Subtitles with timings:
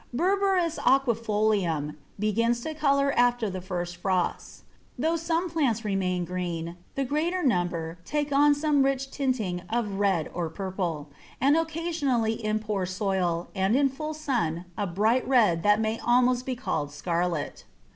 [0.15, 4.63] Berberis Aquifolium begins to colour after the first frosts;
[4.97, 10.27] though some plants remain green, the greater number take on some rich tinting of red
[10.33, 15.79] or purple, and occasionally in poor soil and in full sun a bright red that
[15.79, 17.65] may almost be called scarlet.